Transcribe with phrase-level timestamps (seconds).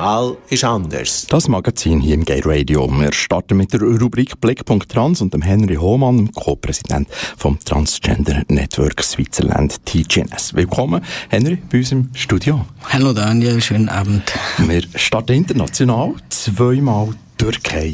[0.00, 1.26] Mal ist anders.
[1.28, 2.90] Das Magazin hier im Gay Radio.
[2.90, 7.06] Wir starten mit der Rubrik Blickpunkt Trans und dem Henry Hohmann, Co-Präsident
[7.36, 10.54] vom Transgender Network Switzerland TGNS.
[10.54, 12.64] Willkommen, Henry, bei uns im Studio.
[12.88, 14.22] Hallo Daniel, schönen Abend.
[14.56, 17.92] Wir starten international, zweimal Türkei.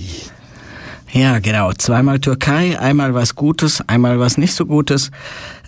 [1.12, 1.72] Ja, genau.
[1.72, 5.10] Zweimal Türkei, einmal was Gutes, einmal was nicht so Gutes.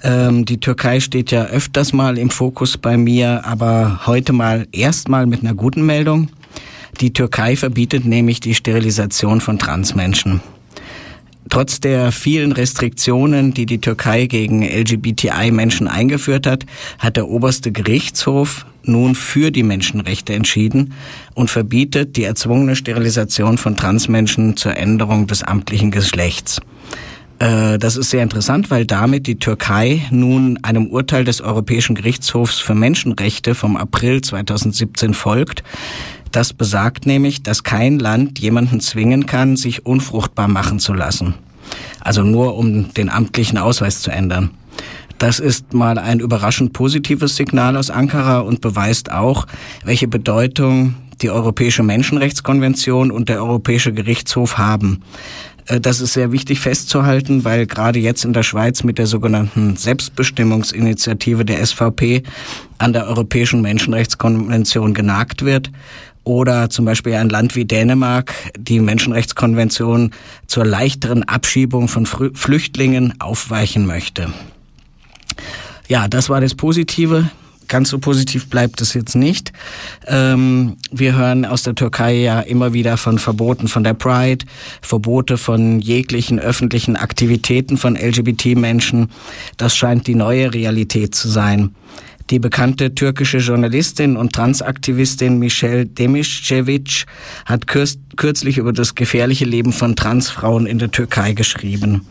[0.02, 5.26] Ähm, die Türkei steht ja öfters mal im Fokus bei mir, aber heute mal erstmal
[5.26, 6.28] mit einer guten Meldung.
[7.00, 10.40] Die Türkei verbietet nämlich die Sterilisation von Transmenschen.
[11.50, 16.66] Trotz der vielen Restriktionen, die die Türkei gegen LGBTI-Menschen eingeführt hat,
[16.98, 20.94] hat der oberste Gerichtshof nun für die Menschenrechte entschieden
[21.34, 26.60] und verbietet die erzwungene Sterilisation von Transmenschen zur Änderung des amtlichen Geschlechts.
[27.38, 32.58] Äh, das ist sehr interessant, weil damit die Türkei nun einem Urteil des Europäischen Gerichtshofs
[32.58, 35.62] für Menschenrechte vom April 2017 folgt.
[36.32, 41.34] Das besagt nämlich, dass kein Land jemanden zwingen kann, sich unfruchtbar machen zu lassen.
[42.00, 44.50] Also nur um den amtlichen Ausweis zu ändern.
[45.18, 49.46] Das ist mal ein überraschend positives Signal aus Ankara und beweist auch,
[49.84, 55.02] welche Bedeutung die Europäische Menschenrechtskonvention und der Europäische Gerichtshof haben.
[55.66, 59.76] Äh, das ist sehr wichtig festzuhalten, weil gerade jetzt in der Schweiz mit der sogenannten
[59.76, 62.22] Selbstbestimmungsinitiative der SVP
[62.78, 65.70] an der Europäischen Menschenrechtskonvention genagt wird
[66.28, 70.12] oder zum Beispiel ein Land wie Dänemark die Menschenrechtskonvention
[70.46, 74.32] zur leichteren Abschiebung von Flüchtlingen aufweichen möchte.
[75.88, 77.30] Ja, das war das Positive.
[77.66, 79.52] Ganz so positiv bleibt es jetzt nicht.
[80.06, 84.46] Ähm, wir hören aus der Türkei ja immer wieder von Verboten von der Pride,
[84.80, 89.10] Verbote von jeglichen öffentlichen Aktivitäten von LGBT-Menschen.
[89.58, 91.74] Das scheint die neue Realität zu sein.
[92.30, 97.06] Die bekannte türkische Journalistin und Transaktivistin Michelle Demiscevic
[97.46, 102.02] hat kürzlich über das gefährliche Leben von Transfrauen in der Türkei geschrieben.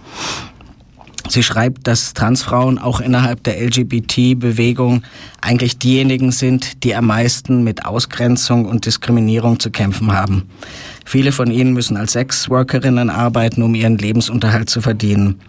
[1.29, 5.03] Sie schreibt, dass Transfrauen auch innerhalb der LGBT-Bewegung
[5.41, 10.49] eigentlich diejenigen sind, die am meisten mit Ausgrenzung und Diskriminierung zu kämpfen haben.
[11.05, 15.39] Viele von ihnen müssen als Sexworkerinnen arbeiten, um ihren Lebensunterhalt zu verdienen.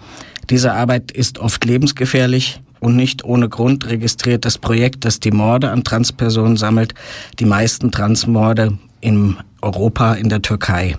[0.51, 5.71] Diese Arbeit ist oft lebensgefährlich und nicht ohne Grund registriert das Projekt, das die Morde
[5.71, 6.95] an Transpersonen sammelt,
[7.39, 10.97] die meisten Transmorde in Europa in der Türkei.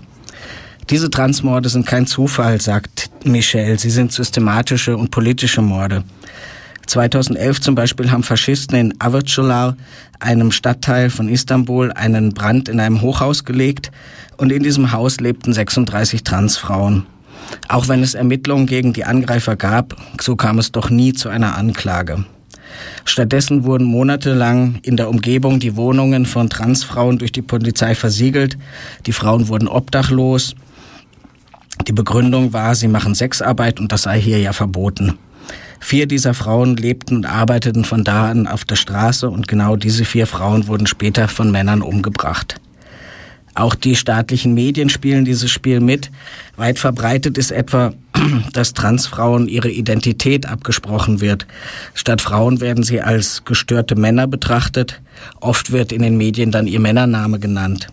[0.90, 3.78] Diese Transmorde sind kein Zufall, sagt Michel.
[3.78, 6.02] Sie sind systematische und politische Morde.
[6.86, 9.76] 2011 zum Beispiel haben Faschisten in Avcılar,
[10.18, 13.92] einem Stadtteil von Istanbul, einen Brand in einem Hochhaus gelegt
[14.36, 17.06] und in diesem Haus lebten 36 Transfrauen.
[17.68, 21.56] Auch wenn es Ermittlungen gegen die Angreifer gab, so kam es doch nie zu einer
[21.56, 22.24] Anklage.
[23.04, 28.56] Stattdessen wurden monatelang in der Umgebung die Wohnungen von Transfrauen durch die Polizei versiegelt.
[29.06, 30.54] Die Frauen wurden obdachlos
[31.86, 35.18] die Begründung war, sie machen Sexarbeit und das sei hier ja verboten.
[35.80, 40.04] Vier dieser Frauen lebten und arbeiteten von da an auf der Straße und genau diese
[40.04, 42.60] vier Frauen wurden später von Männern umgebracht.
[43.60, 46.10] Auch die staatlichen Medien spielen dieses Spiel mit.
[46.56, 47.92] Weit verbreitet ist etwa,
[48.54, 51.46] dass Transfrauen ihre Identität abgesprochen wird.
[51.92, 55.02] Statt Frauen werden sie als gestörte Männer betrachtet.
[55.40, 57.88] Oft wird in den Medien dann ihr Männername genannt.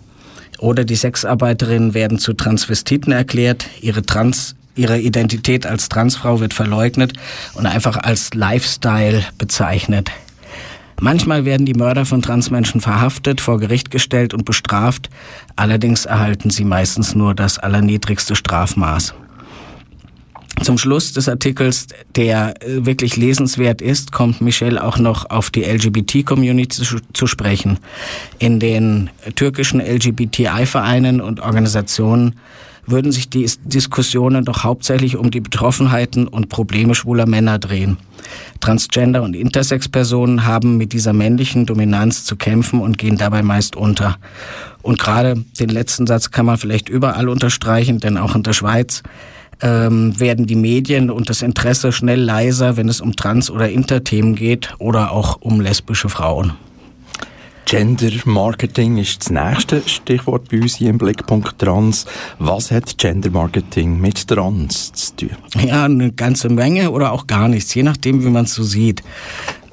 [0.58, 7.12] Oder die Sexarbeiterinnen werden zu Transvestiten erklärt, ihre Trans ihre Identität als Transfrau wird verleugnet
[7.56, 10.12] und einfach als Lifestyle bezeichnet.
[11.00, 15.10] Manchmal werden die Mörder von Transmenschen verhaftet, vor Gericht gestellt und bestraft,
[15.56, 19.14] allerdings erhalten sie meistens nur das allerniedrigste Strafmaß.
[20.64, 25.64] Zum Schluss des Artikels, der äh, wirklich lesenswert ist, kommt Michelle auch noch auf die
[25.64, 27.78] LGBT-Community zu, zu, sprechen.
[28.40, 32.40] In den türkischen LGBTI-Vereinen und Organisationen
[32.88, 37.98] würden sich die Diskussionen doch hauptsächlich um die Betroffenheiten und Probleme schwuler Männer drehen.
[38.60, 44.18] Transgender- und Intersex-Personen haben mit dieser männlichen Dominanz zu kämpfen und gehen dabei meist unter.
[44.82, 49.04] Und gerade den letzten Satz kann man vielleicht überall unterstreichen, denn auch in der Schweiz
[49.62, 54.36] ähm, werden die Medien und das Interesse schnell leiser, wenn es um Trans- oder Interthemen
[54.36, 56.54] geht oder auch um lesbische Frauen.
[57.68, 62.06] Gender Marketing ist das nächste Stichwort bei uns hier im Blickpunkt Trans.
[62.40, 65.38] Was hat Gender Marketing mit Trans zu tun?
[65.62, 69.04] Ja, eine ganze Menge oder auch gar nichts, je nachdem, wie man es so sieht.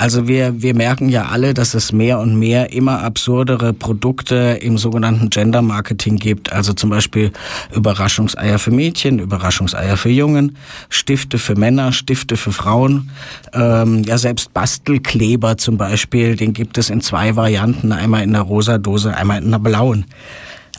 [0.04, 4.76] Also wir, wir merken ja alle, dass es mehr und mehr immer absurdere Produkte im
[4.76, 6.52] sogenannten Gender Marketing gibt.
[6.52, 7.32] Also zum Beispiel
[7.74, 10.58] Überraschungseier für Mädchen, Überraschungseier für Jungen,
[10.90, 13.08] Stifte für Männer, Stifte für Frauen.
[13.54, 18.42] Ähm, ja, selbst Bastelkleber zum Beispiel, den gibt es in zwei Varianten, einmal in der
[18.42, 20.04] rosa Dose, einmal in der blauen.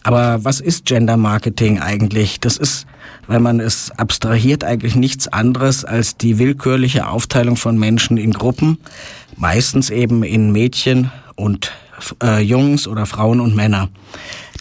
[0.04, 2.39] Aber was ist Gender Marketing eigentlich?
[2.42, 2.86] Das ist,
[3.27, 8.77] wenn man es abstrahiert, eigentlich nichts anderes als die willkürliche Aufteilung von Menschen in Gruppen,
[9.38, 11.72] meistens eben in Mädchen und
[12.22, 13.89] äh, Jungs oder Frauen und Männer.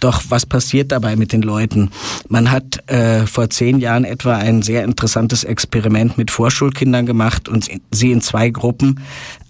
[0.01, 1.91] Doch was passiert dabei mit den Leuten?
[2.29, 7.71] Man hat äh, vor zehn Jahren etwa ein sehr interessantes Experiment mit Vorschulkindern gemacht und
[7.91, 9.01] sie in zwei Gruppen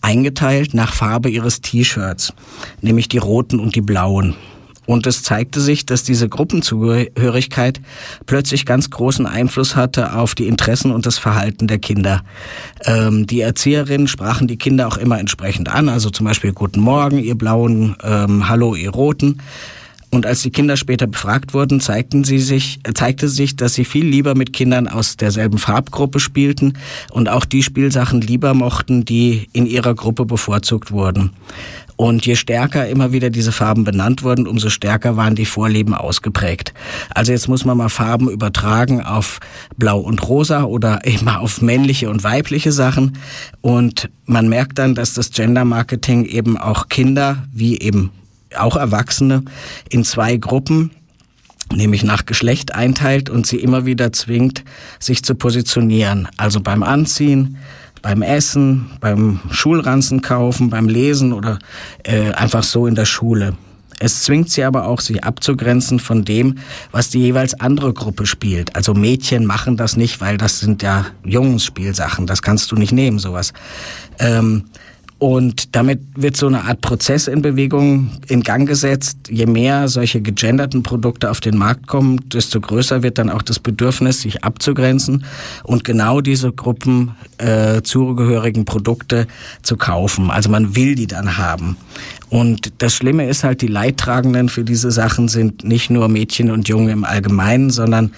[0.00, 2.34] eingeteilt nach Farbe ihres T-Shirts,
[2.80, 4.36] nämlich die roten und die blauen.
[4.86, 7.80] Und es zeigte sich, dass diese Gruppenzugehörigkeit
[8.26, 12.22] plötzlich ganz großen Einfluss hatte auf die Interessen und das Verhalten der Kinder.
[12.84, 17.18] Ähm, die Erzieherinnen sprachen die Kinder auch immer entsprechend an, also zum Beispiel Guten Morgen,
[17.18, 19.40] ihr Blauen, ähm, Hallo, ihr Roten.
[20.14, 24.06] Und als die Kinder später befragt wurden, zeigten sie sich, zeigte sich, dass sie viel
[24.06, 26.74] lieber mit Kindern aus derselben Farbgruppe spielten
[27.10, 31.30] und auch die Spielsachen lieber mochten, die in ihrer Gruppe bevorzugt wurden.
[31.96, 36.74] Und je stärker immer wieder diese Farben benannt wurden, umso stärker waren die Vorlieben ausgeprägt.
[37.14, 39.38] Also jetzt muss man mal Farben übertragen auf
[39.76, 43.18] Blau und Rosa oder eben auf männliche und weibliche Sachen.
[43.60, 48.10] Und man merkt dann, dass das Gender Marketing eben auch Kinder wie eben
[48.56, 49.44] auch Erwachsene
[49.88, 50.90] in zwei Gruppen
[51.72, 54.64] nämlich nach Geschlecht einteilt und sie immer wieder zwingt,
[54.98, 56.28] sich zu positionieren.
[56.36, 57.56] Also beim Anziehen,
[58.04, 61.58] beim Essen, beim Schulranzen kaufen, beim Lesen oder
[62.02, 63.56] äh, einfach so in der Schule.
[63.98, 66.58] Es zwingt sie aber auch, sich abzugrenzen von dem,
[66.92, 68.76] was die jeweils andere Gruppe spielt.
[68.76, 72.26] Also Mädchen machen das nicht, weil das sind ja Jungsspielsachen.
[72.26, 73.54] Das kannst du nicht nehmen, sowas.
[74.18, 74.64] Ähm,
[75.18, 79.16] und damit wird so eine Art Prozess in Bewegung in Gang gesetzt.
[79.30, 83.60] Je mehr solche gegenderten Produkte auf den Markt kommen, desto größer wird dann auch das
[83.60, 85.24] Bedürfnis, sich abzugrenzen
[85.62, 89.26] und genau diese Gruppen äh, zugehörigen Produkte
[89.62, 90.30] zu kaufen.
[90.30, 91.76] Also man will die dann haben.
[92.28, 96.68] Und das Schlimme ist halt, die Leidtragenden für diese Sachen sind nicht nur Mädchen und
[96.68, 98.10] Jungen im Allgemeinen, sondern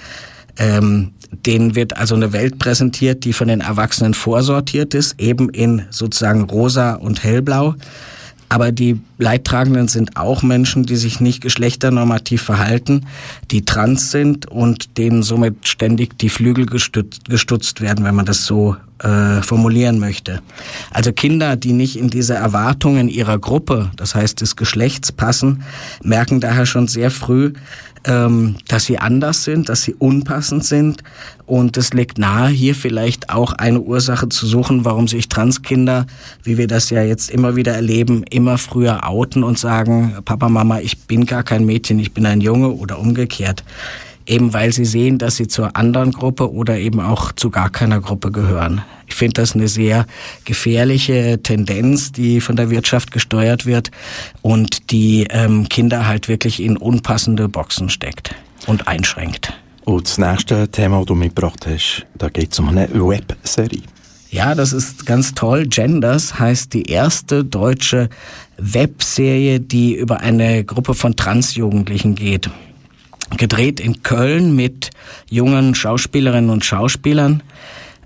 [0.58, 5.82] ähm, denen wird also eine Welt präsentiert, die von den Erwachsenen vorsortiert ist, eben in
[5.90, 7.74] sozusagen rosa und hellblau.
[8.48, 13.06] Aber die Leidtragenden sind auch Menschen, die sich nicht geschlechternormativ verhalten,
[13.50, 18.44] die trans sind und denen somit ständig die Flügel gestützt, gestutzt werden, wenn man das
[18.44, 20.40] so äh, formulieren möchte.
[20.90, 25.62] Also Kinder, die nicht in diese Erwartungen ihrer Gruppe, das heißt des Geschlechts passen,
[26.02, 27.52] merken daher schon sehr früh,
[28.06, 31.02] ähm, dass sie anders sind, dass sie unpassend sind.
[31.44, 36.06] Und es liegt nahe, hier vielleicht auch eine Ursache zu suchen, warum sich Transkinder,
[36.42, 40.80] wie wir das ja jetzt immer wieder erleben, immer früher outen und sagen, Papa, Mama,
[40.80, 43.62] ich bin gar kein Mädchen, ich bin ein Junge oder umgekehrt
[44.26, 48.00] eben weil sie sehen, dass sie zur anderen Gruppe oder eben auch zu gar keiner
[48.00, 48.82] Gruppe gehören.
[49.06, 50.06] Ich finde das eine sehr
[50.44, 53.90] gefährliche Tendenz, die von der Wirtschaft gesteuert wird
[54.42, 58.34] und die ähm, Kinder halt wirklich in unpassende Boxen steckt
[58.66, 59.52] und einschränkt.
[59.84, 63.82] Und das nächste Thema, das du mitgebracht hast, da geht es um eine Webserie.
[64.30, 65.66] Ja, das ist ganz toll.
[65.66, 68.08] Genders heißt die erste deutsche
[68.58, 72.50] Webserie, die über eine Gruppe von Transjugendlichen geht
[73.36, 74.90] gedreht in Köln mit
[75.28, 77.42] jungen Schauspielerinnen und Schauspielern.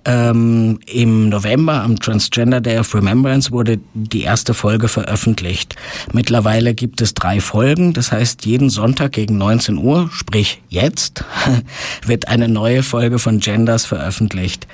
[0.06, 5.76] Ähm, Im November am Transgender Day of Remembrance wurde die erste Folge veröffentlicht.
[6.14, 11.24] Mittlerweile gibt es drei Folgen, das heißt jeden Sonntag gegen 19 Uhr, sprich jetzt,
[12.06, 14.66] wird eine neue Folge von Genders veröffentlicht.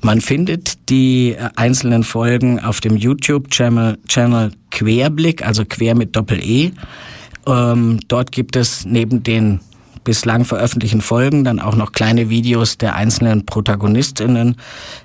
[0.00, 6.72] Man findet die äh, einzelnen Folgen auf dem YouTube-Channel Channel Querblick, also quer mit Doppel-E.
[7.46, 9.60] Ähm, dort gibt es neben den
[10.04, 14.56] bislang veröffentlichten Folgen dann auch noch kleine Videos der einzelnen Protagonistinnen,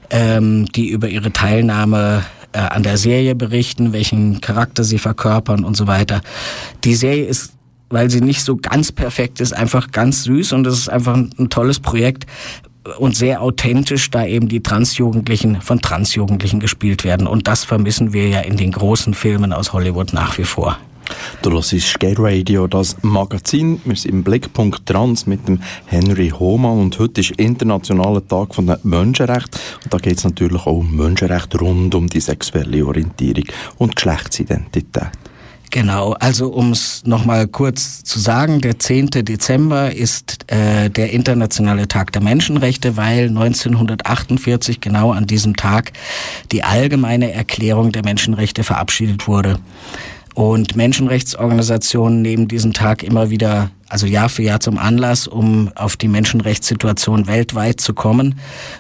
[0.10, 2.24] ähm, die über ihre Teilnahme
[2.54, 6.22] äh, an der Serie berichten, welchen Charakter sie verkörpern und so weiter.
[6.84, 7.54] Die Serie ist
[7.89, 11.30] weil sie nicht so ganz perfekt ist, einfach ganz süß und es ist einfach ein,
[11.39, 12.25] ein tolles Projekt,
[13.00, 17.27] und sehr authentisch, da eben die Transjugendlichen von Transjugendlichen gespielt werden.
[17.27, 20.77] Und das vermissen wir ja in den großen Filmen aus Hollywood nach wie vor.
[21.42, 23.80] Du hörst Gay Radio, das Magazin.
[23.86, 28.68] Wir sind im Blickpunkt Trans mit dem Henry Hohmann und heute ist Internationaler Tag von
[28.68, 33.46] den Menschenrechten und da geht es natürlich auch um Menschenrechte rund um die sexuelle Orientierung
[33.78, 35.12] und Geschlechtsidentität.
[35.70, 39.10] Genau, also um es nochmal kurz zu sagen, der 10.
[39.10, 45.92] Dezember ist äh, der internationale Tag der Menschenrechte, weil 1948 genau an diesem Tag
[46.54, 49.60] die allgemeine Erklärung der Menschenrechte verabschiedet wurde.
[50.38, 55.98] Und Menschenrechtsorganisationen nehmen diesen Tag immer wieder, also Jahr für Jahr zum Anlass, um auf
[55.98, 58.36] die Menschenrechtssituation weltweit zu kommen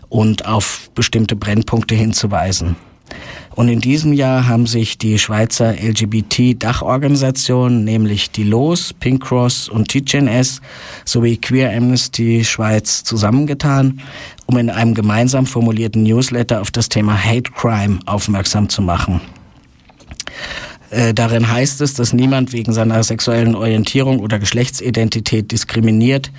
[0.07, 2.75] und auf bestimmte Brennpunkte hinzuweisen.
[3.55, 9.87] Und in diesem Jahr haben sich die Schweizer LGBT-Dachorganisationen, nämlich die LOS, Pink Cross und
[9.87, 10.61] TGNS
[11.05, 14.01] sowie Queer Amnesty Schweiz zusammengetan,
[14.45, 19.21] um in einem gemeinsam formulierten Newsletter auf das Thema Hate Crime aufmerksam zu machen.
[20.89, 26.31] Äh, darin heißt es, dass niemand wegen seiner sexuellen Orientierung oder Geschlechtsidentität diskriminiert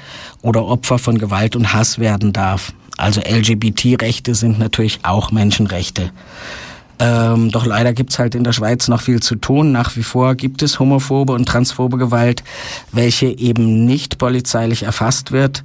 [0.42, 2.72] oder Opfer von Gewalt und Hass werden darf.
[2.96, 6.10] Also LGBT-Rechte sind natürlich auch Menschenrechte.
[7.00, 9.70] Ähm, doch leider gibt's halt in der Schweiz noch viel zu tun.
[9.70, 12.42] Nach wie vor gibt es homophobe und transphobe Gewalt,
[12.90, 15.62] welche eben nicht polizeilich erfasst wird.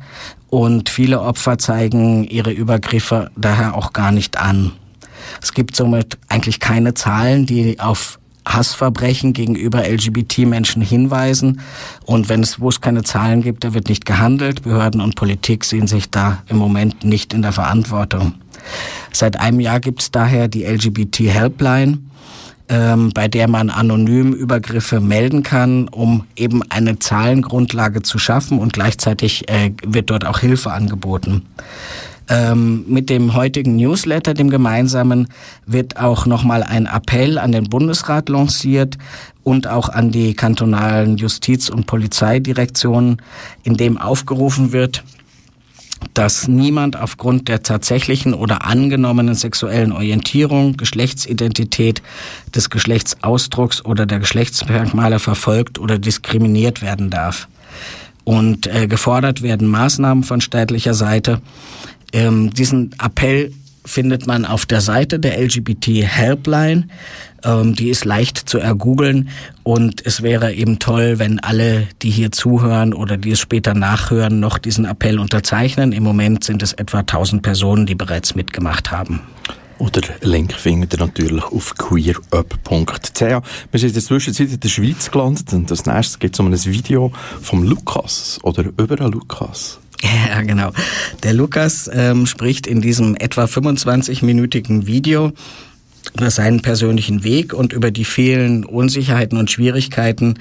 [0.50, 4.74] Und viele Opfer zeigen ihre Übergriffe daher auch gar nicht an.
[5.42, 11.62] Es gibt somit eigentlich keine Zahlen, die auf Hassverbrechen gegenüber LGBT-Menschen hinweisen.
[12.06, 14.64] Und wenn es, wo es keine Zahlen gibt, da wird nicht gehandelt.
[14.64, 18.34] Behörden und Politik sehen sich da im Moment nicht in der Verantwortung.
[19.12, 22.00] Seit einem Jahr gibt es daher die LGBT-Helpline,
[22.70, 28.74] ähm, bei der man anonym Übergriffe melden kann, um eben eine Zahlengrundlage zu schaffen und
[28.74, 31.44] gleichzeitig äh, wird dort auch Hilfe angeboten.
[32.30, 35.28] Ähm, mit dem heutigen Newsletter, dem gemeinsamen,
[35.66, 38.98] wird auch nochmal ein Appell an den Bundesrat lanciert
[39.44, 43.22] und auch an die kantonalen Justiz- und Polizeidirektionen,
[43.64, 45.04] in dem aufgerufen wird,
[46.14, 52.02] dass niemand aufgrund der tatsächlichen oder angenommenen sexuellen Orientierung, Geschlechtsidentität,
[52.54, 57.48] des Geschlechtsausdrucks oder der Geschlechtsmerkmale verfolgt oder diskriminiert werden darf.
[58.24, 61.42] Und äh, gefordert werden Maßnahmen von staatlicher Seite,
[62.14, 63.52] ähm, diesen Appell
[63.86, 66.88] findet man auf der Seite der LGBT Helpline.
[67.44, 69.30] Ähm, die ist leicht zu ergoogeln
[69.64, 74.40] und es wäre eben toll, wenn alle, die hier zuhören oder die es später nachhören,
[74.40, 75.92] noch diesen Appell unterzeichnen.
[75.92, 79.22] Im Moment sind es etwa 1000 Personen, die bereits mitgemacht haben.
[79.80, 83.20] Oder Link findet ihr natürlich auf queerup.ch.
[83.20, 83.42] Wir
[83.74, 86.66] sind in der Zwischenzeit in der Schweiz gelandet und als nächstes geht es um ein
[86.66, 89.80] Video vom Lukas oder über Lukas.
[90.30, 90.72] Ja, genau.
[91.24, 95.32] Der Lukas ähm, spricht in diesem etwa 25-minütigen Video
[96.18, 100.36] über seinen persönlichen Weg und über die vielen Unsicherheiten und Schwierigkeiten,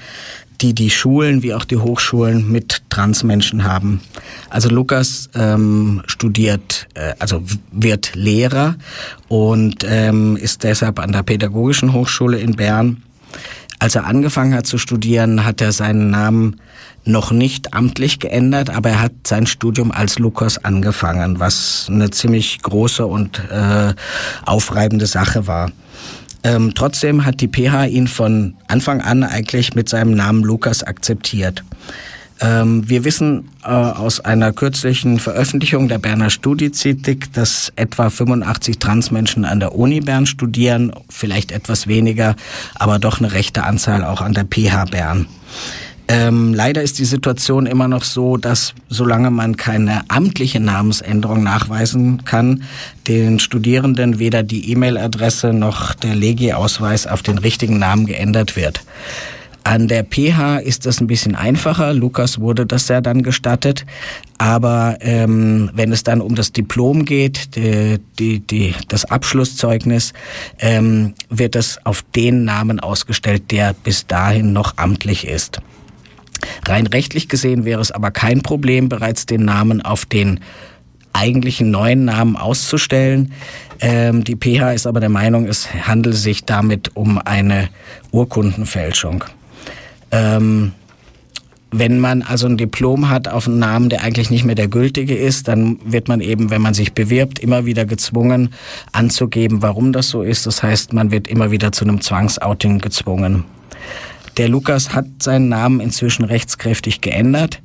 [0.61, 4.01] die die Schulen wie auch die Hochschulen mit Transmenschen haben.
[4.49, 8.75] Also Lukas ähm, studiert, äh, also wird Lehrer
[9.29, 13.01] und ähm, ist deshalb an der Pädagogischen Hochschule in Bern.
[13.79, 16.61] Als er angefangen hat zu studieren, hat er seinen Namen
[17.05, 22.61] noch nicht amtlich geändert, aber er hat sein Studium als Lukas angefangen, was eine ziemlich
[22.61, 23.93] große und äh,
[24.45, 25.71] aufreibende Sache war.
[26.43, 31.63] Ähm, trotzdem hat die PH ihn von Anfang an eigentlich mit seinem Namen Lukas akzeptiert.
[32.41, 39.45] Ähm, wir wissen äh, aus einer kürzlichen Veröffentlichung der Berner Studizithik, dass etwa 85 Transmenschen
[39.45, 42.35] an der Uni Bern studieren, vielleicht etwas weniger,
[42.75, 45.27] aber doch eine rechte Anzahl auch an der PH Bern.
[46.07, 52.25] Ähm, leider ist die Situation immer noch so, dass solange man keine amtliche Namensänderung nachweisen
[52.25, 52.63] kann,
[53.07, 58.83] den Studierenden weder die E-Mail-Adresse noch der Legi-Ausweis auf den richtigen Namen geändert wird.
[59.65, 61.93] An der PH ist das ein bisschen einfacher.
[61.93, 63.85] Lukas wurde das ja dann gestattet.
[64.37, 70.11] Aber ähm, wenn es dann um das Diplom geht, die, die, die, das Abschlusszeugnis,
[70.59, 75.61] ähm, wird es auf den Namen ausgestellt, der bis dahin noch amtlich ist.
[76.67, 80.39] Rein rechtlich gesehen wäre es aber kein Problem, bereits den Namen auf den
[81.13, 83.33] eigentlichen neuen Namen auszustellen.
[83.79, 87.69] Ähm, die PH ist aber der Meinung, es handelt sich damit um eine
[88.11, 89.23] Urkundenfälschung.
[90.11, 90.71] Ähm,
[91.75, 95.15] wenn man also ein Diplom hat auf einen Namen, der eigentlich nicht mehr der gültige
[95.15, 98.53] ist, dann wird man eben, wenn man sich bewirbt, immer wieder gezwungen
[98.91, 100.45] anzugeben, warum das so ist.
[100.45, 103.45] Das heißt, man wird immer wieder zu einem Zwangsouting gezwungen.
[104.37, 107.61] Der Lukas hat seinen Namen inzwischen rechtskräftig geändert.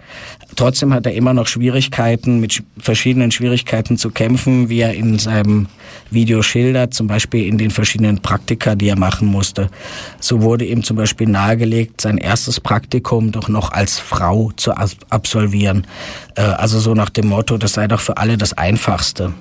[0.58, 5.68] Trotzdem hat er immer noch Schwierigkeiten, mit verschiedenen Schwierigkeiten zu kämpfen, wie er in seinem
[6.10, 9.70] Video schildert, zum Beispiel in den verschiedenen Praktika, die er machen musste.
[10.18, 15.86] So wurde ihm zum Beispiel nahegelegt, sein erstes Praktikum doch noch als Frau zu absolvieren.
[16.34, 19.32] Äh, also so nach dem Motto, das sei doch für alle das Einfachste.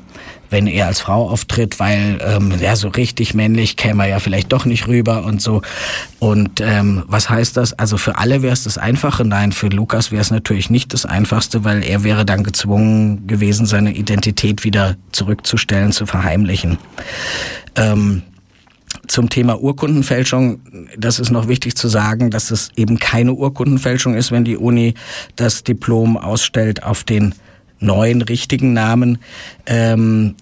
[0.50, 4.52] wenn er als Frau auftritt, weil ähm, ja so richtig männlich käme er ja vielleicht
[4.54, 5.62] doch nicht rüber und so.
[6.20, 7.74] Und ähm, was heißt das?
[7.74, 9.26] Also für alle wäre es das Einfache.
[9.26, 13.66] Nein, für Lukas wäre es natürlich nicht das Einfachste, weil er wäre dann gezwungen gewesen,
[13.66, 16.78] seine Identität wieder zurückzustellen, zu verheimlichen.
[17.76, 18.24] Ähm,
[19.08, 20.60] zum Thema Urkundenfälschung,
[20.98, 24.94] das ist noch wichtig zu sagen, dass es eben keine Urkundenfälschung ist, wenn die Uni
[25.36, 27.34] das Diplom ausstellt auf den
[27.80, 29.20] neuen richtigen Namen.
[29.66, 30.36] Ähm,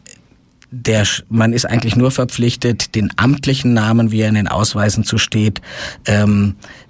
[0.71, 5.17] der, man ist eigentlich nur verpflichtet, den amtlichen Namen, wie er in den Ausweisen zu
[5.17, 5.61] steht,
[6.05, 6.84] ähm, äh,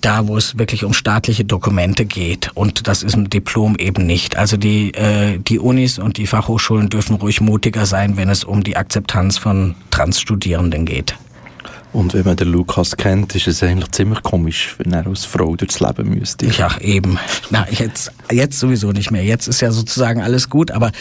[0.00, 2.50] da, wo es wirklich um staatliche Dokumente geht.
[2.54, 4.36] Und das ist ein Diplom eben nicht.
[4.36, 8.62] Also die, äh, die Unis und die Fachhochschulen dürfen ruhig mutiger sein, wenn es um
[8.62, 11.14] die Akzeptanz von Transstudierenden geht.
[11.92, 15.56] Und wenn man den Lukas kennt, ist es eigentlich ziemlich komisch, wenn er als Frau
[15.56, 16.46] durchs Leben müsste.
[16.46, 17.18] Ja, eben.
[17.50, 19.24] Na, jetzt, jetzt sowieso nicht mehr.
[19.24, 20.92] Jetzt ist ja sozusagen alles gut, aber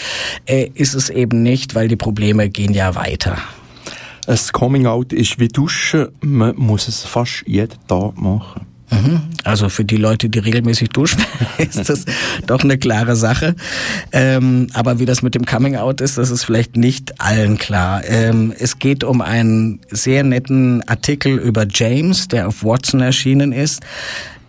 [0.46, 3.38] äh, ist es eben nicht, weil die Probleme gehen ja weiter.
[4.28, 8.66] Ein Coming-out ist wie Duschen, man muss es fast jeden Tag machen.
[8.90, 9.22] Mhm.
[9.44, 11.22] Also für die Leute, die regelmäßig duschen,
[11.58, 12.06] ist das
[12.46, 13.56] doch eine klare Sache.
[14.12, 18.04] Ähm, aber wie das mit dem Coming Out ist, das ist vielleicht nicht allen klar.
[18.06, 23.82] Ähm, es geht um einen sehr netten Artikel über James, der auf Watson erschienen ist.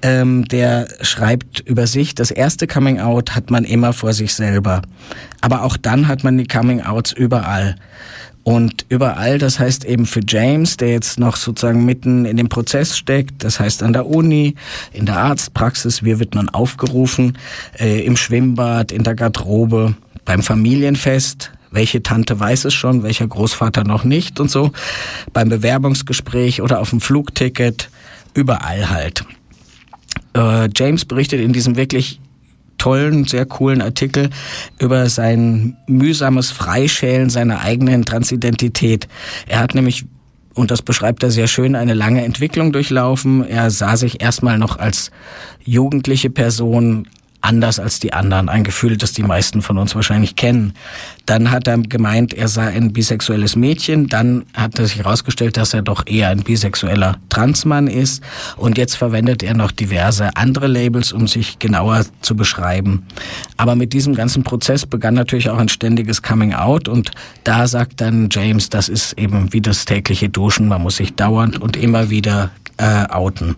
[0.03, 4.83] Ähm, der schreibt über sich, das erste Coming Out hat man immer vor sich selber.
[5.41, 7.77] Aber auch dann hat man die Coming Outs überall.
[8.49, 12.97] Und überall, das heißt eben für James, der jetzt noch sozusagen mitten in dem Prozess
[12.97, 14.55] steckt, das heißt an der Uni,
[14.91, 17.37] in der Arztpraxis, wie wird man aufgerufen,
[17.79, 23.85] äh, im Schwimmbad, in der Garderobe, beim Familienfest, welche Tante weiß es schon, welcher Großvater
[23.85, 24.73] noch nicht und so,
[25.35, 27.91] beim Bewerbungsgespräch oder auf dem Flugticket,
[28.33, 29.27] überall halt.
[30.35, 32.19] Äh, James berichtet in diesem wirklich
[32.79, 34.31] tollen, sehr coolen Artikel
[34.79, 39.09] über sein mühsames Freischälen seiner eigenen Transidentität.
[39.47, 40.07] Er hat nämlich
[40.55, 43.47] und das beschreibt er sehr schön, eine lange Entwicklung durchlaufen.
[43.47, 45.13] Er sah sich erstmal noch als
[45.65, 47.07] jugendliche Person
[47.49, 48.51] anders als die anderen.
[48.51, 50.75] Ein Gefühl, das die meisten von uns wahrscheinlich kennen.
[51.25, 54.09] Dann hat er gemeint, er sei ein bisexuelles Mädchen.
[54.09, 58.23] Dann hat er sich herausgestellt, dass er doch eher ein bisexueller Transmann ist.
[58.57, 63.07] Und jetzt verwendet er noch diverse andere Labels, um sich genauer zu beschreiben.
[63.57, 66.87] Aber mit diesem ganzen Prozess begann natürlich auch ein ständiges Coming Out.
[66.87, 67.13] Und
[67.45, 70.69] da sagt dann James, das ist eben wie das tägliche Duschen.
[70.69, 73.57] Man muss sich dauernd und immer wieder äh, outen.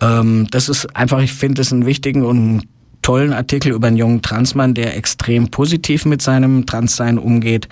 [0.00, 2.62] Ähm, das ist einfach, ich finde es einen wichtigen und
[3.02, 7.68] tollen Artikel über einen jungen Transmann, der extrem positiv mit seinem Transsein umgeht,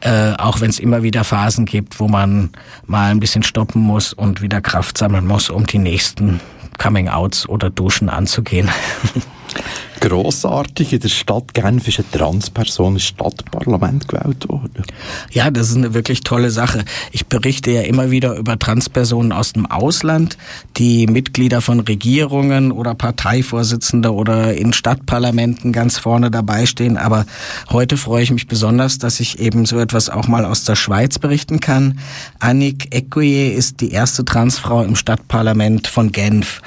[0.00, 2.50] äh, auch wenn es immer wieder Phasen gibt, wo man
[2.86, 6.40] mal ein bisschen stoppen muss und wieder Kraft sammeln muss, um die nächsten
[6.78, 8.68] Coming-outs oder Duschen anzugehen.
[10.00, 14.84] Grossartig, in der Stadt Genf ist eine Transperson ins Stadtparlament gewählt worden.
[15.30, 16.86] Ja, das ist eine wirklich tolle Sache.
[17.12, 20.38] Ich berichte ja immer wieder über Transpersonen aus dem Ausland,
[20.78, 26.96] die Mitglieder von Regierungen oder Parteivorsitzende oder in Stadtparlamenten ganz vorne dabei stehen.
[26.96, 27.26] Aber
[27.70, 31.18] heute freue ich mich besonders, dass ich eben so etwas auch mal aus der Schweiz
[31.18, 31.98] berichten kann.
[32.38, 36.62] Annick Ecoye ist die erste Transfrau im Stadtparlament von Genf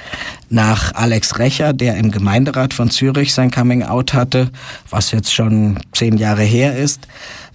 [0.54, 4.52] nach Alex Recher, der im Gemeinderat von Zürich sein Coming-out hatte,
[4.90, 7.08] was jetzt schon zehn Jahre her ist,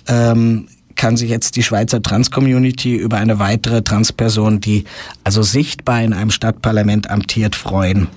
[0.09, 4.85] ähm, kann sich jetzt die Schweizer Trans-Community über eine weitere Transperson, die
[5.23, 8.09] also sichtbar in einem Stadtparlament amtiert, freuen.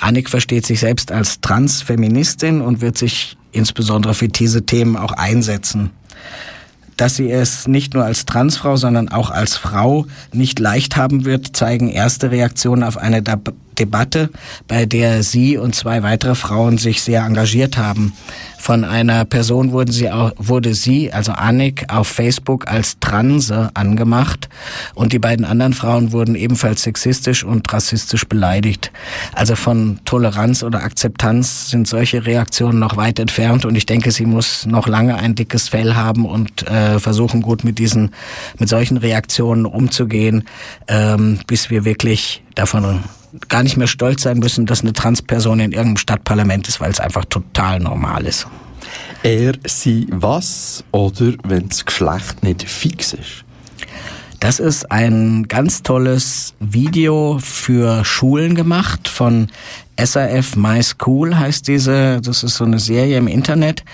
[0.00, 5.90] Annik versteht sich selbst als Transfeministin und wird sich insbesondere für diese Themen auch einsetzen.
[7.00, 11.56] Dass sie es nicht nur als Transfrau, sondern auch als Frau nicht leicht haben wird,
[11.56, 14.28] zeigen erste Reaktionen auf eine Debatte,
[14.68, 18.12] bei der sie und zwei weitere Frauen sich sehr engagiert haben.
[18.70, 24.48] Von einer Person wurden sie auch, wurde sie, also Annik, auf Facebook als Transe angemacht
[24.94, 28.92] und die beiden anderen Frauen wurden ebenfalls sexistisch und rassistisch beleidigt.
[29.34, 34.24] Also von Toleranz oder Akzeptanz sind solche Reaktionen noch weit entfernt und ich denke, sie
[34.24, 38.12] muss noch lange ein dickes Fell haben und äh, versuchen gut mit diesen,
[38.60, 40.44] mit solchen Reaktionen umzugehen,
[40.86, 43.00] ähm, bis wir wirklich davon
[43.48, 47.00] gar nicht mehr stolz sein müssen, dass eine Transperson in irgendeinem Stadtparlament ist, weil es
[47.00, 48.46] einfach total normal ist.
[49.22, 53.44] Er, sie, was oder wenn das Geschlecht nicht fix ist?
[54.40, 59.48] Das ist ein ganz tolles Video für Schulen gemacht von
[60.02, 62.22] SRF My School heißt diese.
[62.22, 63.84] Das ist so eine Serie im Internet.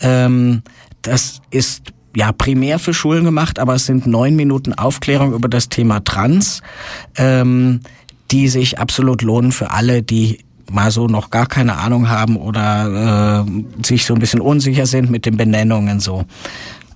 [0.00, 0.62] Ähm,
[1.02, 5.68] das ist ja primär für Schulen gemacht, aber es sind neun Minuten Aufklärung über das
[5.68, 6.62] Thema Trans.
[7.16, 7.80] Ähm,
[8.32, 10.38] die sich absolut lohnen für alle, die
[10.70, 15.10] mal so noch gar keine Ahnung haben oder äh, sich so ein bisschen unsicher sind
[15.10, 16.24] mit den Benennungen so.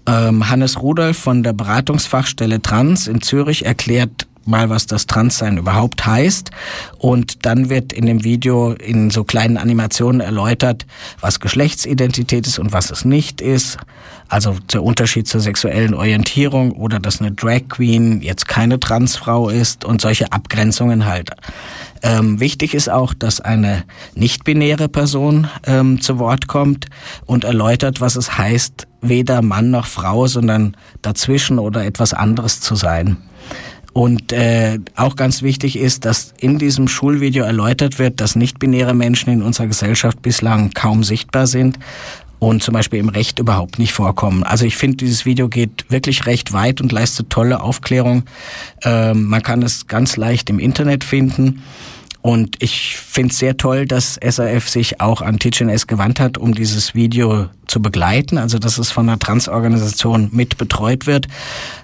[0.07, 6.07] Ähm, Hannes Rudolf von der Beratungsfachstelle Trans in Zürich erklärt mal, was das Transsein überhaupt
[6.07, 6.51] heißt.
[6.99, 10.87] Und dann wird in dem Video in so kleinen Animationen erläutert,
[11.21, 13.79] was Geschlechtsidentität ist und was es nicht ist.
[14.29, 19.85] Also der Unterschied zur sexuellen Orientierung oder dass eine Drag Queen jetzt keine Transfrau ist
[19.85, 21.31] und solche Abgrenzungen halt.
[22.03, 23.85] Ähm, wichtig ist auch, dass eine
[24.15, 26.87] nicht-binäre Person ähm, zu Wort kommt
[27.25, 32.75] und erläutert, was es heißt, weder Mann noch Frau, sondern dazwischen oder etwas anderes zu
[32.75, 33.19] sein.
[33.93, 39.33] Und äh, auch ganz wichtig ist, dass in diesem Schulvideo erläutert wird, dass nicht-binäre Menschen
[39.33, 41.79] in unserer Gesellschaft bislang kaum sichtbar sind
[42.39, 44.43] und zum Beispiel im Recht überhaupt nicht vorkommen.
[44.43, 48.25] Also ich finde, dieses Video geht wirklich recht weit und leistet tolle Aufklärung.
[48.83, 51.63] Ähm, man kann es ganz leicht im Internet finden.
[52.27, 56.55] Und ich finde es sehr toll, dass SAF sich auch an TGNS gewandt hat, um
[56.55, 58.37] dieses Video zu begleiten.
[58.37, 61.29] Also dass es von einer Transorganisation mit betreut wird,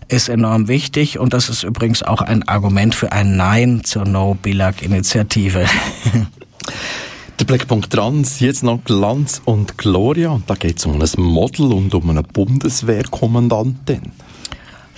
[0.08, 1.20] ist enorm wichtig.
[1.20, 5.64] Und das ist übrigens auch ein Argument für ein Nein zur No-Billag-Initiative.
[7.42, 10.30] Der Blickpunkt Trans, jetzt noch Glanz und Gloria.
[10.30, 14.12] Und da geht es um ein Model und um eine Bundeswehrkommandantin.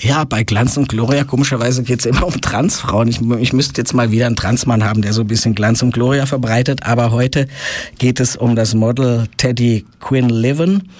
[0.01, 3.09] Ja, bei Glanz und Gloria, komischerweise geht's immer um Transfrauen.
[3.09, 5.95] Ich, ich müsste jetzt mal wieder einen Transmann haben, der so ein bisschen Glanz und
[5.95, 6.83] Gloria verbreitet.
[6.83, 7.49] Aber heute
[7.97, 10.91] geht es um das Model Teddy Quinn Liven.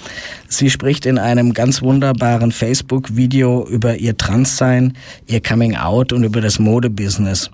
[0.49, 6.41] Sie spricht in einem ganz wunderbaren Facebook-Video über ihr Transsein, ihr Coming Out und über
[6.41, 7.51] das Modebusiness.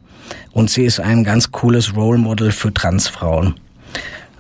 [0.53, 3.57] Und sie ist ein ganz cooles Role Model für Transfrauen.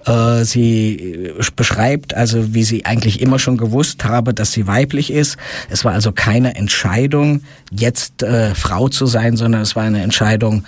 [0.07, 5.37] Äh, sie beschreibt also, wie sie eigentlich immer schon gewusst habe, dass sie weiblich ist.
[5.69, 10.65] Es war also keine Entscheidung, jetzt äh, Frau zu sein, sondern es war eine Entscheidung,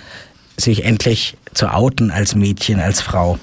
[0.55, 3.39] sich endlich zu outen als Mädchen, als Frau.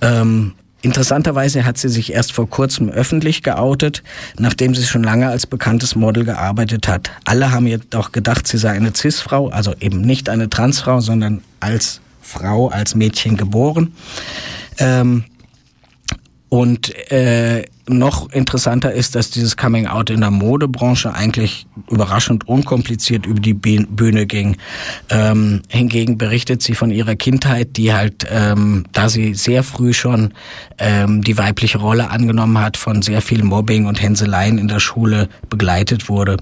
[0.00, 4.02] Ähm, Interessanterweise hat sie sich erst vor kurzem öffentlich geoutet,
[4.38, 7.10] nachdem sie schon lange als bekanntes Model gearbeitet hat.
[7.24, 12.02] Alle haben jedoch gedacht, sie sei eine Cis-Frau, also eben nicht eine Transfrau, sondern als
[12.34, 13.94] Frau, als Mädchen geboren.
[14.78, 15.24] Ähm,
[16.48, 23.26] und äh, noch interessanter ist, dass dieses Coming Out in der Modebranche eigentlich überraschend unkompliziert
[23.26, 24.56] über die Bühne ging.
[25.10, 30.32] Ähm, hingegen berichtet sie von ihrer Kindheit, die halt, ähm, da sie sehr früh schon
[30.78, 35.28] ähm, die weibliche Rolle angenommen hat, von sehr viel Mobbing und Hänseleien in der Schule
[35.50, 36.36] begleitet wurde.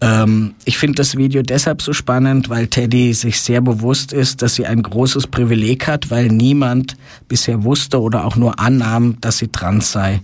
[0.00, 4.54] Ähm, ich finde das Video deshalb so spannend, weil Teddy sich sehr bewusst ist, dass
[4.54, 6.96] sie ein großes Privileg hat, weil niemand
[7.28, 10.20] bisher wusste oder auch nur annahm, dass sie trans sei.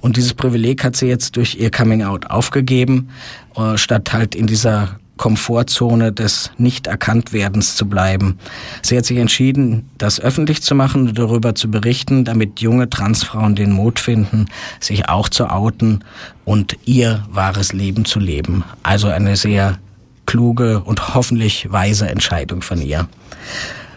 [0.00, 3.08] Und dieses Privileg hat sie jetzt durch ihr Coming Out aufgegeben,
[3.56, 8.40] äh, statt halt in dieser Komfortzone des Nicht-Erkannt-Werdens zu bleiben.
[8.82, 13.54] Sie hat sich entschieden, das öffentlich zu machen und darüber zu berichten, damit junge Transfrauen
[13.54, 14.46] den Mut finden,
[14.80, 16.02] sich auch zu outen
[16.44, 18.64] und ihr wahres Leben zu leben.
[18.82, 19.78] Also eine sehr
[20.26, 23.06] kluge und hoffentlich weise Entscheidung von ihr.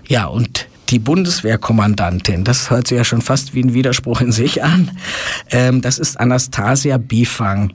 [0.07, 4.63] Ja, und die Bundeswehrkommandantin, das hört sich ja schon fast wie ein Widerspruch in sich
[4.63, 4.91] an.
[5.49, 7.73] Ähm, das ist Anastasia Bifang.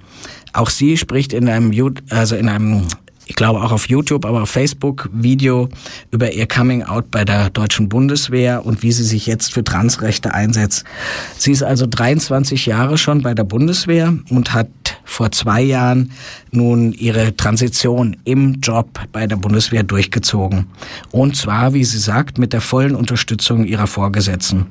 [0.53, 1.73] Auch sie spricht in einem,
[2.11, 2.87] also in einem
[3.31, 5.69] ich glaube auch auf YouTube, aber auf Facebook Video
[6.11, 10.35] über ihr Coming Out bei der deutschen Bundeswehr und wie sie sich jetzt für Transrechte
[10.35, 10.85] einsetzt.
[11.39, 14.67] Sie ist also 23 Jahre schon bei der Bundeswehr und hat
[15.05, 16.11] vor zwei Jahren
[16.51, 20.67] nun ihre Transition im Job bei der Bundeswehr durchgezogen.
[21.13, 24.67] Und zwar, wie sie sagt, mit der vollen Unterstützung ihrer Vorgesetzten.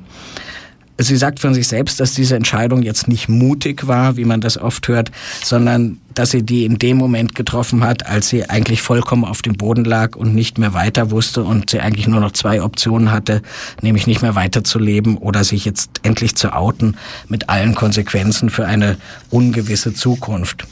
[1.01, 4.57] Sie sagt von sich selbst, dass diese Entscheidung jetzt nicht mutig war, wie man das
[4.57, 9.23] oft hört, sondern dass sie die in dem Moment getroffen hat, als sie eigentlich vollkommen
[9.23, 12.61] auf dem Boden lag und nicht mehr weiter wusste und sie eigentlich nur noch zwei
[12.61, 13.41] Optionen hatte,
[13.81, 16.97] nämlich nicht mehr weiterzuleben oder sich jetzt endlich zu outen
[17.29, 18.97] mit allen Konsequenzen für eine
[19.29, 20.67] ungewisse Zukunft.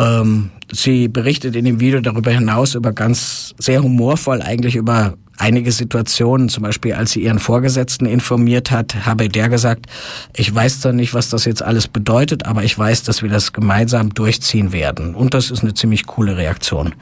[0.00, 5.72] Ähm, sie berichtet in dem Video darüber hinaus über ganz sehr humorvoll eigentlich über einige
[5.72, 9.86] Situationen, zum Beispiel als sie ihren Vorgesetzten informiert hat, habe der gesagt,
[10.34, 13.52] ich weiß zwar nicht, was das jetzt alles bedeutet, aber ich weiß, dass wir das
[13.52, 15.14] gemeinsam durchziehen werden.
[15.14, 16.94] Und das ist eine ziemlich coole Reaktion.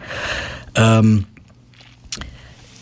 [0.76, 1.24] Ähm,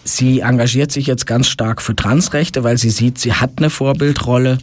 [0.05, 4.59] sie engagiert sich jetzt ganz stark für Transrechte, weil sie sieht, sie hat eine Vorbildrolle.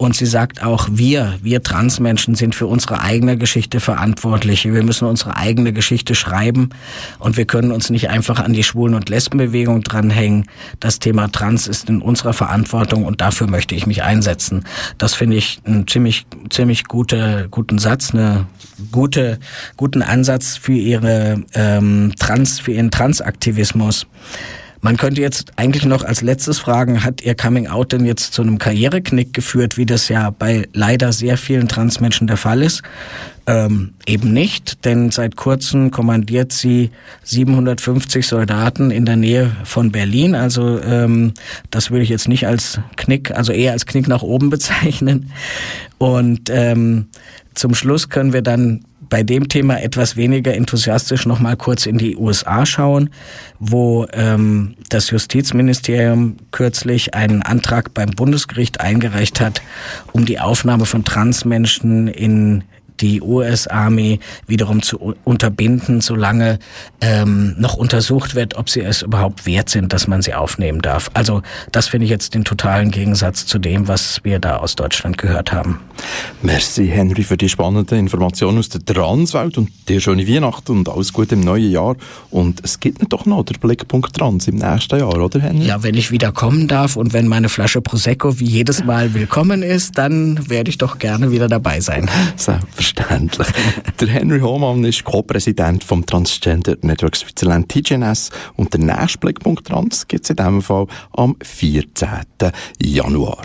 [0.00, 4.64] Und sie sagt auch, wir, wir Transmenschen sind für unsere eigene Geschichte verantwortlich.
[4.64, 6.70] Wir müssen unsere eigene Geschichte schreiben
[7.18, 10.46] und wir können uns nicht einfach an die Schwulen- und Lesbenbewegung dranhängen.
[10.80, 14.64] Das Thema Trans ist in unserer Verantwortung und dafür möchte ich mich einsetzen.
[14.96, 18.46] Das finde ich einen ziemlich, ziemlich gute, guten Satz, eine
[18.92, 19.38] gute,
[19.76, 24.06] guten Ansatz für ihre ähm, Trans, für ihren Transaktivismus.
[24.82, 28.40] Man könnte jetzt eigentlich noch als letztes fragen, hat Ihr Coming Out denn jetzt zu
[28.40, 32.82] einem Karriereknick geführt, wie das ja bei leider sehr vielen Transmenschen der Fall ist?
[33.46, 36.90] Ähm, eben nicht, denn seit kurzem kommandiert sie
[37.24, 40.34] 750 Soldaten in der Nähe von Berlin.
[40.34, 41.34] Also ähm,
[41.70, 45.30] das würde ich jetzt nicht als Knick, also eher als Knick nach oben bezeichnen.
[45.98, 47.08] Und ähm,
[47.54, 51.98] zum Schluss können wir dann bei dem Thema etwas weniger enthusiastisch noch mal kurz in
[51.98, 53.10] die USA schauen,
[53.58, 59.60] wo ähm, das Justizministerium kürzlich einen Antrag beim Bundesgericht eingereicht hat,
[60.12, 62.64] um die Aufnahme von Transmenschen in
[63.00, 66.58] die US-Army wiederum zu unterbinden, solange
[67.00, 71.10] ähm, noch untersucht wird, ob sie es überhaupt wert sind, dass man sie aufnehmen darf.
[71.14, 75.18] Also das finde ich jetzt den totalen Gegensatz zu dem, was wir da aus Deutschland
[75.18, 75.80] gehört haben.
[76.42, 81.12] Merci, Henry, für die spannenden Informationen aus der Transwelt und dir schöne Weihnachten und alles
[81.12, 81.96] Gute im neuen Jahr.
[82.30, 85.66] Und es gibt doch noch der Blickpunkt Trans im nächsten Jahr, oder Henry?
[85.66, 89.62] Ja, wenn ich wieder kommen darf und wenn meine Flasche Prosecco wie jedes Mal willkommen
[89.62, 92.08] ist, dann werde ich doch gerne wieder dabei sein.
[92.36, 93.48] Selbstverständlich selbstverständlich.
[94.00, 100.06] der Henry Hohmann ist Co-Präsident vom Transgender Network Switzerland TGNS und der nächste Blickpunkt Trans
[100.08, 102.08] gibt es in diesem Fall am 14.
[102.82, 103.42] Januar.